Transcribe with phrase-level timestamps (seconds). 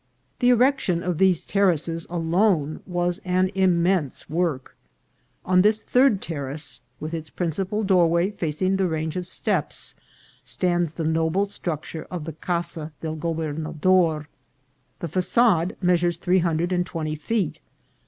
[0.39, 4.75] The erection of these terraces alone was an immense work.
[5.45, 9.93] On this third terrace, with its principal doorway facing the range of steps,
[10.43, 14.27] stands the noble structure of the Casa del Gobernador.
[15.01, 17.61] The fagade measures three hundred and twenty feet.